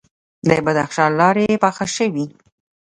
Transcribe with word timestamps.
د 0.47 0.49
بدخشان 0.65 1.11
لارې 1.21 1.59
پاخه 1.63 1.85
شوي؟ 1.97 2.25